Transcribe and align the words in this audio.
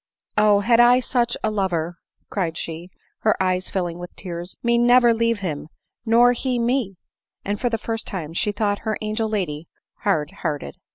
"Oh! 0.39 0.61
had 0.61 0.79
I 0.79 0.95
had 0.95 1.03
such 1.03 1.37
a 1.43 1.51
lover," 1.51 1.99
cried 2.31 2.57
she, 2.57 2.89
(her 3.19 3.35
eyes 3.39 3.69
filling 3.69 3.99
with 3.99 4.15
tears,)" 4.15 4.57
me 4.63 4.79
never 4.79 5.13
leave 5.13 5.41
him, 5.41 5.69
nor 6.07 6.33
be 6.33 6.57
me!" 6.57 6.95
and 7.45 7.59
tor 7.59 7.69
the 7.69 7.77
first 7.77 8.07
time 8.07 8.33
she 8.33 8.51
thought 8.51 8.79
her 8.79 8.97
angel 9.01 9.29
lady 9.29 9.67
hard 9.99 10.31
hearted. 10.41 10.77